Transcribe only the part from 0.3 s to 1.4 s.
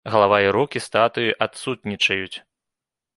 і рукі статуі